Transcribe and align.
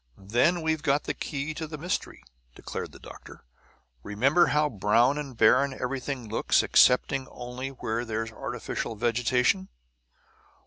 "Then 0.17 0.63
we've 0.63 0.81
got 0.81 1.03
the 1.03 1.13
key 1.13 1.53
to 1.53 1.67
the 1.67 1.77
mystery!" 1.77 2.23
declared 2.55 2.91
the 2.91 2.97
doctor. 2.97 3.45
"Remember 4.01 4.47
how 4.47 4.67
brown 4.67 5.19
and 5.19 5.37
barren 5.37 5.77
everything 5.79 6.27
looks 6.27 6.63
excepting 6.63 7.27
only 7.29 7.69
where 7.69 8.03
there's 8.03 8.31
artificial 8.31 8.95
vegetation? 8.95 9.69